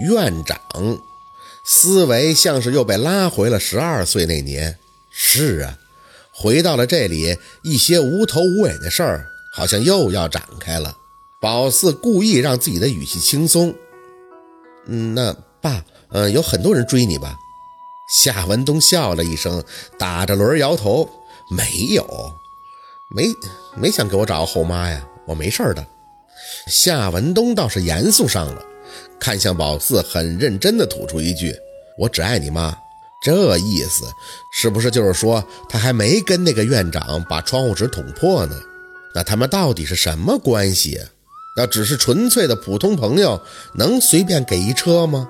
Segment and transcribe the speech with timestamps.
[0.00, 0.58] 院长，
[1.64, 4.78] 思维像是又被拉回了十二岁那年。
[5.10, 5.78] 是啊，
[6.32, 10.96] 回到了这里，一些无头无尾的事儿好像又要展开了。
[11.40, 13.74] 宝四故意让自己的语气轻松。
[14.86, 17.36] 嗯，那爸，嗯，有很多人追你吧？
[18.14, 19.62] 夏文东笑了一声，
[19.98, 21.08] 打着轮摇头
[21.50, 22.32] ：“没有，
[23.14, 23.26] 没
[23.76, 25.86] 没想给我找个后妈呀，我没事的。”
[26.68, 28.62] 夏文东倒是严肃上了，
[29.18, 31.54] 看向宝四，很认真地吐出一句
[31.98, 32.76] ：“我只爱你妈。”
[33.24, 34.04] 这意思
[34.52, 38.60] 是不是就是说他还没跟那个院长把窗户纸捅破呢？
[39.14, 41.00] 那他们到底是什么关系？
[41.56, 43.40] 要只是纯粹的普通朋友，
[43.74, 45.28] 能随便给一车吗？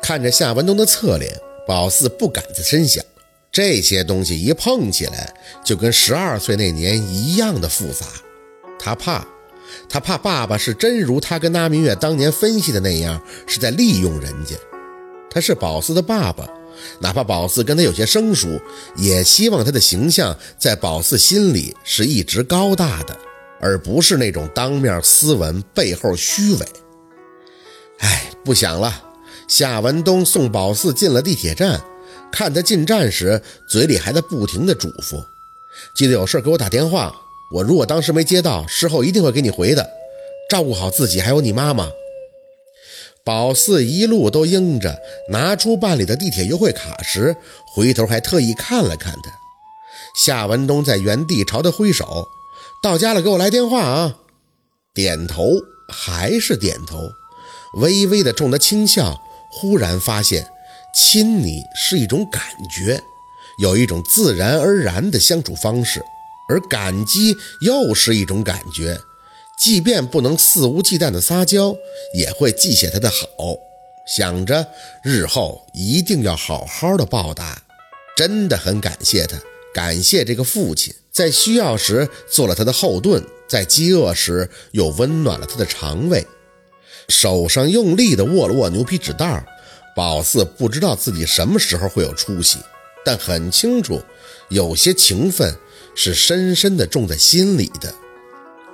[0.00, 3.04] 看着夏文东的侧脸，宝四不敢再深想。
[3.50, 5.34] 这些东西一碰起来，
[5.64, 8.06] 就跟十二岁那年一样的复杂。
[8.78, 9.26] 他怕，
[9.88, 14.56] 他怕爸爸是真如他跟拉明月当年分析的那样，是在利用人家。
[15.30, 16.48] 他是宝四的爸爸。
[17.00, 18.60] 哪怕宝四跟他有些生疏，
[18.96, 23.16] 也希望他的形象在宝四心里是一直高大的，
[23.60, 26.66] 而不是那种当面斯文背后虚伪。
[27.98, 29.10] 哎，不想了。
[29.46, 31.80] 夏文东送宝四进了地铁站，
[32.32, 35.22] 看他进站时，嘴里还在不停的嘱咐
[35.94, 37.14] ：“记得有事给我打电话，
[37.52, 39.90] 我如果当时没接到，事后一定会给你回的。
[40.48, 41.90] 照顾好自己，还有你妈妈。”
[43.24, 47.36] 宝四一路都应着，拿出办理的地铁优惠卡时，
[47.72, 49.30] 回头还特意看了看他。
[50.16, 52.26] 夏文东在原地朝他挥手
[52.82, 54.16] ：“到家了，给我来电话啊！”
[54.92, 55.52] 点头，
[55.88, 56.98] 还是点头，
[57.74, 59.22] 微微的冲他轻笑。
[59.52, 60.46] 忽然发现，
[60.94, 62.42] 亲你是一种感
[62.74, 63.00] 觉，
[63.58, 66.02] 有一种自然而然的相处方式，
[66.48, 69.00] 而感激又是一种感觉。
[69.58, 71.76] 即便不能肆无忌惮的撒娇，
[72.14, 73.26] 也会记下他的好，
[74.06, 74.66] 想着
[75.04, 77.62] 日后一定要好好的报答。
[78.16, 79.38] 真的很感谢他，
[79.72, 86.26] 感谢这个父亲，在需要时做了他的后盾，在饥饿时又温暖了他的肠胃。
[87.08, 89.46] 手上用力地握了握牛皮纸袋，
[89.94, 92.58] 宝四不知道自己什么时候会有出息，
[93.04, 94.02] 但很清楚，
[94.48, 95.56] 有些情分
[95.94, 97.92] 是深深地种在心里的。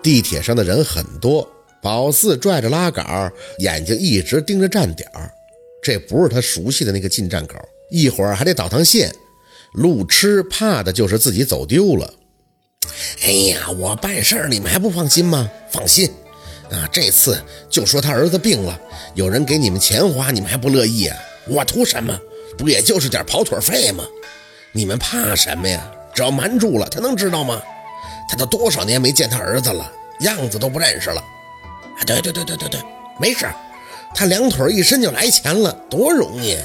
[0.02, 1.48] 地铁上的人很多，
[1.82, 5.30] 宝四拽着拉杆，眼睛一直盯着站点儿。
[5.82, 7.56] 这不是他熟悉的那个进站口，
[7.90, 9.14] 一会儿还得倒趟线，
[9.72, 12.14] 路痴怕的就是自己走丢了。
[13.22, 15.50] 哎呀，我办事儿你们还不放心吗？
[15.70, 16.10] 放心，
[16.70, 18.80] 啊，这次就说他儿子病了，
[19.14, 21.16] 有人给你们钱花，你们还不乐意啊？
[21.48, 22.18] 我图什么？
[22.56, 24.04] 不也就是点跑腿费吗？
[24.72, 25.90] 你们怕什么呀？
[26.18, 27.62] 只要瞒住了，他能知道吗？
[28.28, 29.88] 他都多少年没见他儿子了，
[30.22, 31.20] 样子都不认识了。
[31.20, 32.80] 啊，对对对对对对，
[33.20, 33.46] 没事
[34.16, 36.56] 他两腿一伸就来钱了，多容易，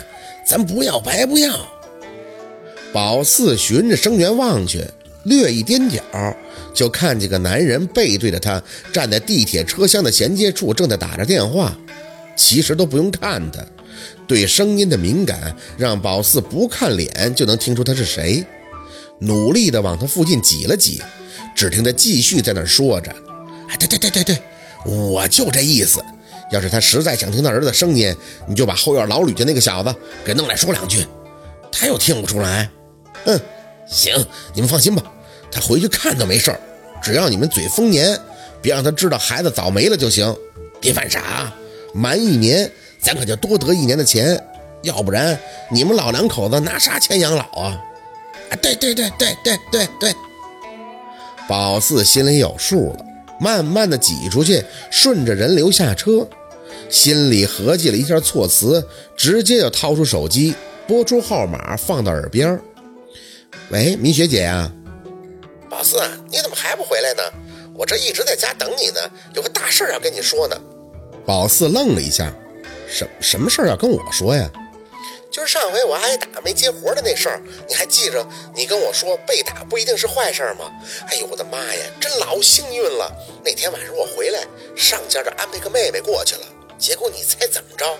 [0.44, 1.56] 咱不要白不要。
[2.92, 4.84] 宝四循着声源望去，
[5.26, 6.02] 略一踮脚，
[6.74, 8.60] 就看见个男人背对着他，
[8.92, 11.78] 站在地铁车厢的衔接处，正在打着电话。
[12.36, 13.64] 其实都不用看他，
[14.26, 18.44] 对声音的敏感让宝四不看脸就能听出他是谁，
[19.20, 21.02] 努力的往他附近挤了挤。
[21.56, 23.14] 只听他继续在那说着
[23.70, 24.42] ：“哎，对对对对对，
[24.86, 26.04] 我就这意思。
[26.52, 28.16] 要是他实在想听他儿子声音，
[28.48, 31.06] 你就把后院老吕家那个小子给弄来说两句。
[31.72, 32.70] 他又听不出来。
[33.26, 33.40] 嗯，
[33.88, 34.14] 行，
[34.54, 35.04] 你们放心吧，
[35.52, 36.60] 他回去看都没事儿。
[37.02, 38.20] 只要你们嘴丰年，
[38.62, 40.36] 别让他知道孩子早没了就行。
[40.82, 41.54] 别犯傻，
[41.94, 42.70] 瞒一年，
[43.00, 44.44] 咱可就多得一年的钱。
[44.82, 45.40] 要不然
[45.72, 47.80] 你们老两口子拿啥钱养老啊？
[48.62, 50.14] 对对对对对对对。”
[51.48, 53.06] 宝四心里有数了，
[53.40, 56.28] 慢慢的挤出去，顺着人流下车，
[56.90, 58.88] 心里合计了一下措辞，
[59.18, 60.56] 直接就掏出手机，
[60.88, 62.60] 拨出号码放到耳边。
[63.70, 64.72] 喂，米雪姐呀，
[65.70, 65.98] 宝四，
[66.30, 67.24] 你怎么还不回来呢？
[67.76, 69.00] 我这一直在家等你呢，
[69.34, 70.56] 有个大事要跟你说呢。
[71.26, 72.34] 宝四愣了一下，
[72.88, 74.50] 什什么事要跟我说呀？
[75.34, 78.24] 就是上回我挨打没接活的那事儿，你还记着？
[78.54, 80.72] 你跟我说被打不一定是坏事吗？
[81.08, 83.12] 哎呦我的妈呀，真老幸运了！
[83.44, 84.46] 那天晚上我回来，
[84.78, 86.46] 上家这安排个妹妹过去了，
[86.78, 87.98] 结果你猜怎么着？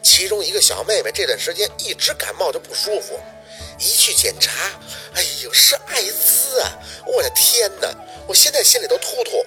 [0.00, 3.18] 其中一个小妹妹这段时间一直感冒着不舒服，
[3.80, 4.70] 一去检查，
[5.14, 6.70] 哎呦是艾滋啊！
[7.04, 7.92] 我的天哪，
[8.28, 9.44] 我现在心里都突突。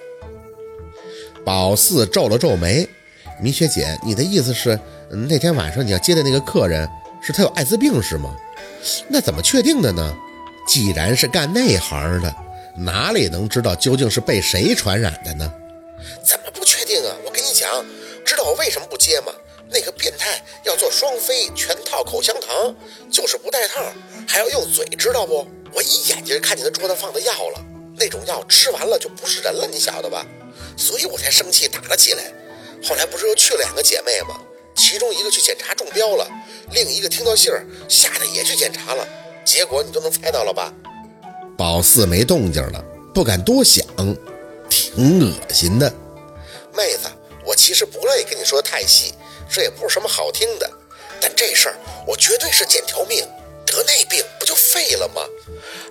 [1.42, 2.86] 宝四皱了皱眉，
[3.42, 4.78] 米雪姐，你的意思是
[5.08, 6.86] 那天晚上你要接的那个客人？
[7.20, 8.34] 是他有艾滋病是吗？
[9.08, 10.16] 那怎么确定的呢？
[10.66, 12.34] 既然是干那行的，
[12.76, 15.52] 哪里能知道究竟是被谁传染的呢？
[16.24, 17.16] 怎么不确定啊？
[17.24, 17.84] 我跟你讲，
[18.24, 19.32] 知道我为什么不接吗？
[19.72, 22.74] 那个变态要做双飞全套口香糖，
[23.10, 23.80] 就是不带套，
[24.26, 25.46] 还要用嘴，知道不？
[25.72, 27.64] 我一眼就看见他桌上放的药了，
[27.96, 30.26] 那种药吃完了就不是人了，你晓得吧？
[30.76, 32.32] 所以我才生气打了起来。
[32.82, 34.40] 后来不是又去了两个姐妹吗？
[34.74, 36.28] 其中一个去检查中标了，
[36.72, 39.06] 另一个听到信儿，吓得也去检查了。
[39.44, 40.72] 结果你都能猜到了吧？
[41.56, 42.82] 宝四没动静了，
[43.14, 43.84] 不敢多想，
[44.68, 45.92] 挺恶心的。
[46.72, 47.08] 妹子，
[47.44, 49.12] 我其实不乐意跟你说的太细，
[49.50, 50.70] 这也不是什么好听的。
[51.20, 51.76] 但这事儿
[52.06, 53.26] 我绝对是捡条命，
[53.66, 55.22] 得那病不就废了吗？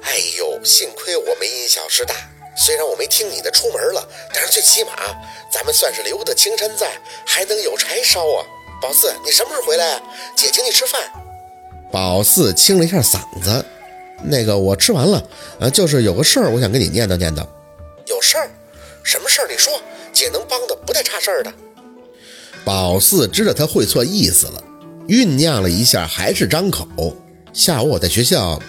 [0.02, 2.16] 哎呦，幸亏我没因小失大。
[2.58, 4.92] 虽然我没听你的出门了，但是最起码
[5.52, 8.46] 咱们算是留得青山在，还能有柴烧啊。
[8.82, 10.02] 宝四，你什么时候回来啊？
[10.36, 11.02] 姐请你吃饭。
[11.92, 13.66] 宝四清了一下嗓子，
[14.24, 15.22] 那个我吃完了，
[15.60, 17.46] 呃，就是有个事儿，我想跟你念叨念叨。
[18.08, 18.50] 有事儿？
[19.04, 19.48] 什么事儿？
[19.50, 19.74] 你说，
[20.14, 21.52] 姐能帮的不带差事儿的。
[22.64, 24.64] 宝四知道他会错意思了，
[25.08, 26.88] 酝酿了一下，还是张口。
[27.52, 28.62] 下午我在学校，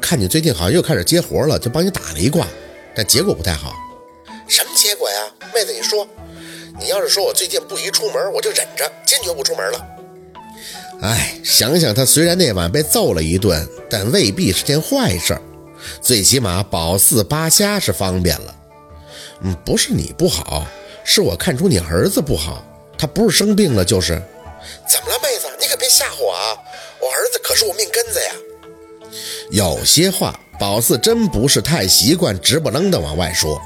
[0.00, 2.46] 看你最近好像又开始接活了，就帮你打了一卦，
[2.94, 3.74] 但结果不太好。
[4.48, 5.20] 什么结果呀，
[5.52, 5.72] 妹子？
[5.72, 6.06] 你说。
[6.78, 9.86] 你要是说我最近不宜出门，我就忍着，坚决不出门了。
[11.02, 15.36] 哎，想想他虽然那晚被揍了一顿，但未必是件坏事。
[16.00, 18.54] 最起码保四扒瞎是方便了。
[19.42, 20.66] 嗯，不是你不好，
[21.04, 22.64] 是我看出你儿子不好。
[22.96, 24.22] 他不是生病了，就是。
[24.88, 25.48] 怎么了，妹子？
[25.60, 26.56] 你可别吓唬我啊！
[27.00, 28.32] 我儿子可是我命根子呀。
[29.50, 33.60] 有些话，宝四真不是太习惯直不愣的往外说。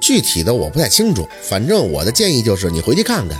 [0.00, 3.38] 具体的我不太清楚，反正我的建议就是你回去看看，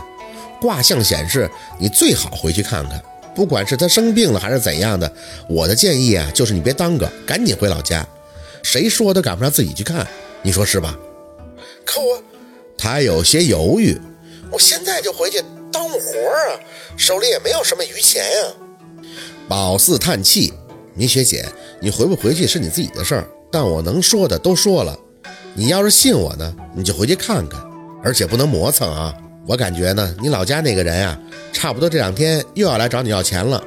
[0.60, 3.02] 卦象显示你最好回去看看，
[3.34, 5.12] 不管是他生病了还是怎样的，
[5.48, 8.06] 我的建议啊就是你别耽搁，赶紧回老家。
[8.62, 10.06] 谁说都赶不上自己去看，
[10.42, 10.98] 你说是吧？
[11.84, 12.22] 可我，
[12.76, 13.98] 他有些犹豫，
[14.50, 15.42] 我现在就回去
[15.72, 16.60] 耽误活啊，
[16.96, 18.54] 手里也没有什么余钱呀。
[19.48, 20.52] 宝四叹气，
[20.94, 21.46] 米雪姐，
[21.80, 24.98] 你回不回去是你自己的事儿，但我能说的都说了。
[25.58, 27.60] 你要是信我呢，你就回去看看，
[28.04, 29.12] 而且不能磨蹭啊！
[29.44, 31.18] 我感觉呢，你老家那个人啊，
[31.52, 33.60] 差不多这两天又要来找你要钱了。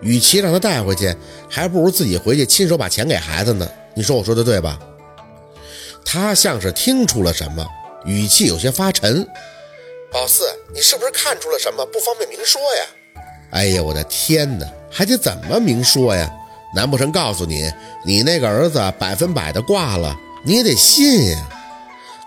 [0.00, 1.14] 与其让他带回去，
[1.48, 3.68] 还不如自己回去亲手把钱给孩子呢。
[3.94, 4.76] 你说我说的对吧？
[6.04, 7.64] 他像是听出了什么，
[8.04, 9.24] 语气有些发沉。
[10.12, 10.42] 老四，
[10.74, 11.86] 你是不是看出了什么？
[11.86, 13.22] 不方便明说呀？
[13.52, 16.28] 哎呀，我的天哪，还得怎么明说呀？
[16.74, 17.70] 难不成告诉你，
[18.04, 20.18] 你那个儿子百分百的挂了？
[20.46, 21.48] 你也得信呀，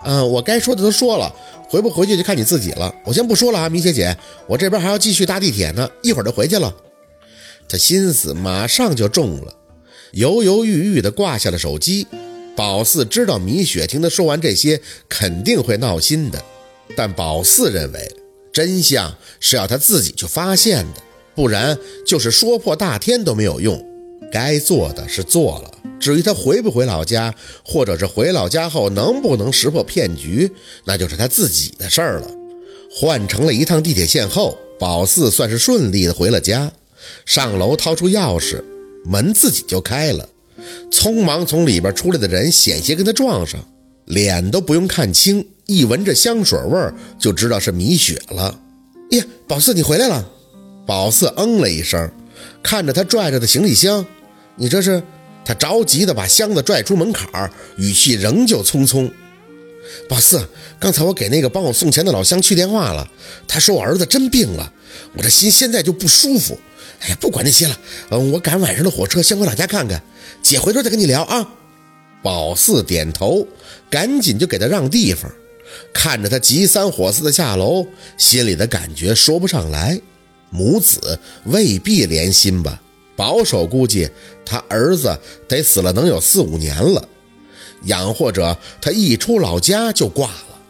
[0.04, 1.34] 嗯，我该说的都说了，
[1.66, 2.94] 回不回去就看你自己了。
[3.02, 4.14] 我先不说了啊，米雪姐，
[4.46, 6.70] 我这边还要继续搭地铁呢，一会儿就回去了。
[7.66, 9.54] 他心思马上就中了，
[10.12, 12.06] 犹犹豫豫地挂下了手机。
[12.54, 14.78] 宝四知道米雪听他说完这些
[15.08, 16.44] 肯定会闹心的，
[16.94, 18.16] 但宝四认为
[18.52, 21.00] 真相是要他自己去发现的，
[21.34, 23.82] 不然就是说破大天都没有用。
[24.32, 25.70] 该做的是做了。
[25.98, 27.34] 至于他回不回老家，
[27.64, 30.50] 或者是回老家后能不能识破骗局，
[30.84, 32.30] 那就是他自己的事儿了。
[32.92, 36.72] 换乘了一趟地铁线后，宝四算是顺利的回了家。
[37.26, 38.62] 上楼掏出钥匙，
[39.04, 40.28] 门自己就开了。
[40.90, 43.60] 匆忙从里边出来的人险些跟他撞上，
[44.06, 48.58] 脸都不用看清，一闻这香水味儿就知道是米雪了。
[49.10, 50.28] 呀，宝四你回来了！
[50.86, 52.10] 宝四嗯了一声，
[52.62, 54.04] 看着他拽着的行李箱，
[54.56, 55.02] 你这是？
[55.42, 59.10] 他着急地把箱子拽出门槛儿，语气仍旧匆匆。
[60.08, 60.46] 宝四，
[60.78, 63.08] 刚才我给那个帮我送钱的老乡去电话了，
[63.48, 64.72] 他说我儿子真病了，
[65.16, 66.56] 我这心现在就不舒服。
[67.00, 67.78] 哎呀，不管那些了，
[68.10, 70.00] 嗯，我赶晚上的火车先回老家看看，
[70.42, 71.48] 姐回头再跟你聊啊。
[72.22, 73.48] 宝四点头，
[73.88, 75.32] 赶紧就给他让地方，
[75.92, 77.86] 看着他急三火四的下楼，
[78.18, 79.98] 心里的感觉说不上来，
[80.50, 82.80] 母子未必连心吧。
[83.16, 84.08] 保守估计，
[84.44, 87.06] 他儿子得死了能有四五年了，
[87.84, 90.60] 养或者他一出老家就挂了。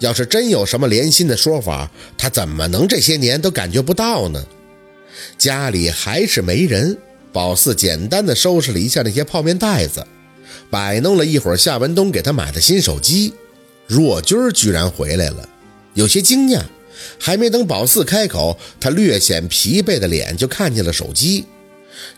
[0.00, 4.44] 要是真有什么连心的说法，他怎么能这些年都感觉不到呢？
[5.38, 6.98] 家里还是没人，
[7.32, 10.06] 宝四简单的收拾了一下那些泡面袋子，
[10.68, 13.32] 摆弄了一会儿夏文东给他买的新手机。
[13.86, 15.48] 若军居然回来了，
[15.94, 16.60] 有些惊讶。
[17.18, 21.44] 还没等宝四开口，他略显疲惫的脸就看见了手机。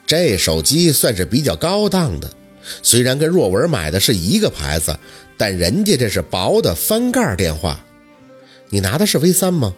[0.06, 2.30] 这手机算是比较高档的，
[2.82, 4.98] 虽然跟若文买的是一个牌子，
[5.36, 7.84] 但人家这是薄的翻盖电话。
[8.70, 9.74] 你拿的是 V 三吗？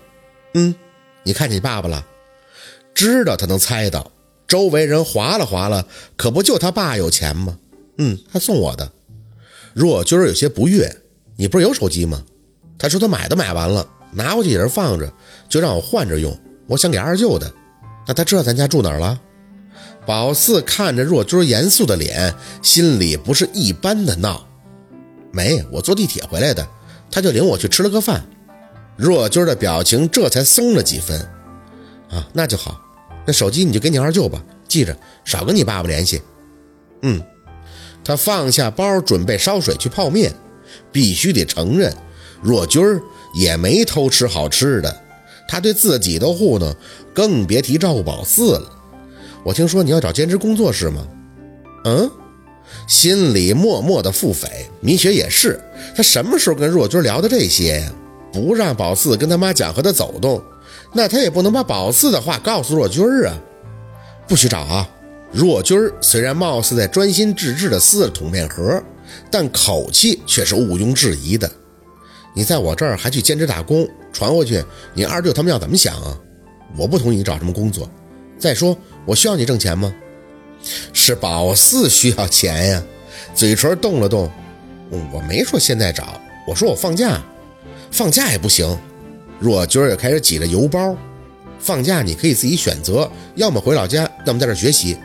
[0.55, 0.75] 嗯，
[1.23, 2.07] 你看见你爸爸了？
[2.95, 4.11] 知道他能猜到，
[4.49, 5.85] 周围人划拉划拉，
[6.17, 7.57] 可不就他爸有钱吗？
[7.99, 8.91] 嗯，他送我的。
[9.75, 10.97] 若军有些不悦，
[11.37, 12.25] 你不是有手机吗？
[12.77, 15.13] 他说他买都买完了，拿回去也是放着，
[15.49, 16.37] 就让我换着用。
[16.67, 17.53] 我想给二舅的。
[18.07, 19.21] 那他知道咱家住哪儿了？
[20.07, 24.47] 宝四看着若军严肃的脸，心里不是一般的闹。
[25.31, 26.67] 没，我坐地铁回来的，
[27.11, 28.25] 他就领我去吃了个饭。
[28.97, 31.21] 若军的表情这才松了几分。
[32.11, 32.81] 啊，那就好。
[33.27, 36.21] 那手机你就给你二舅吧，记着少跟你爸爸联系。
[37.03, 37.23] 嗯。
[38.03, 40.33] 他放下包，准备烧水去泡面。
[40.93, 41.95] 必须得承认，
[42.41, 43.01] 若军儿
[43.35, 45.01] 也没偷吃好吃的。
[45.49, 46.75] 他对自己都糊弄，
[47.13, 48.71] 更别提照顾宝四了。
[49.45, 51.07] 我听说你要找兼职工作是吗？
[51.85, 52.11] 嗯，
[52.87, 54.47] 心里默默的腹诽。
[54.81, 55.61] 米雪也是，
[55.97, 57.93] 他什么时候跟若君聊的这些呀？
[58.33, 60.41] 不让宝四跟他妈讲和他走动，
[60.95, 63.37] 那他也不能把宝四的话告诉若君啊。
[64.29, 64.89] 不许找啊！
[65.33, 68.81] 若君虽然貌似在专心致志地撕着桶面盒，
[69.31, 71.51] 但口气却是毋庸置疑的。
[72.35, 76.19] 你在我这儿还去兼职打工，传回去，你二舅他们要怎么想啊？
[76.77, 77.91] 我不同意你找什么工作。
[78.39, 79.93] 再说，我需要你挣钱吗？
[80.93, 82.83] 是宝四需要钱呀。
[83.35, 84.31] 嘴唇动了动，
[85.13, 87.21] 我没说现在找，我说我放假，
[87.91, 88.79] 放假也不行。
[89.39, 90.97] 若军也开始挤着邮包，
[91.59, 94.97] 放假你可以自己选择，要么回老家，要么在这学习。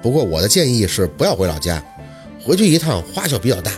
[0.00, 1.82] 不过我的建议是不要回老家，
[2.44, 3.70] 回去一趟花销比较大。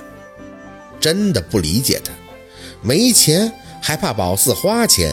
[1.00, 2.12] 真的不理解他，
[2.84, 3.50] 没钱
[3.80, 5.12] 还怕宝四花钱，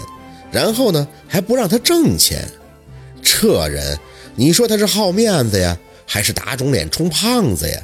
[0.51, 2.45] 然后呢还不让他挣钱，
[3.23, 3.97] 这人
[4.35, 7.81] 你说他是好面子呀，还是打肿脸充胖子呀？